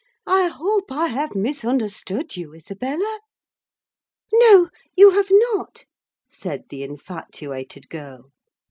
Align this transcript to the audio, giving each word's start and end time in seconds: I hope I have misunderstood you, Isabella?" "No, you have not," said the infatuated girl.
I 0.25 0.47
hope 0.47 0.91
I 0.91 1.09
have 1.09 1.35
misunderstood 1.35 2.35
you, 2.35 2.55
Isabella?" 2.55 3.19
"No, 4.33 4.69
you 4.97 5.11
have 5.11 5.27
not," 5.29 5.85
said 6.27 6.63
the 6.69 6.81
infatuated 6.81 7.87
girl. 7.87 8.31